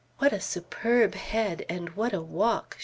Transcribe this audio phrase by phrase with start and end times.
[0.17, 2.77] "What a superb head, and what a walk!"